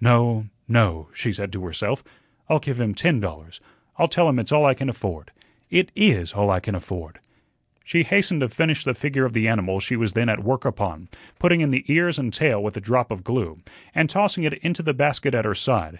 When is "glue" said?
13.24-13.58